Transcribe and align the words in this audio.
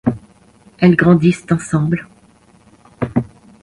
Elles 0.79 0.95
grandissent 0.95 1.45
ensemble. 1.51 2.07